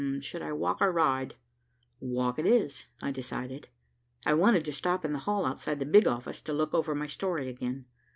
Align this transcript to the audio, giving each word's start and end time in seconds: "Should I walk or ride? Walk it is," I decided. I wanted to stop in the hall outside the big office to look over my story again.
"Should 0.21 0.41
I 0.41 0.51
walk 0.51 0.81
or 0.81 0.91
ride? 0.91 1.35
Walk 1.99 2.39
it 2.39 2.47
is," 2.47 2.87
I 3.03 3.11
decided. 3.11 3.67
I 4.25 4.33
wanted 4.33 4.65
to 4.65 4.73
stop 4.73 5.05
in 5.05 5.13
the 5.13 5.19
hall 5.29 5.45
outside 5.45 5.77
the 5.77 5.85
big 5.85 6.07
office 6.07 6.41
to 6.41 6.53
look 6.53 6.73
over 6.73 6.95
my 6.95 7.05
story 7.05 7.47
again. 7.47 7.85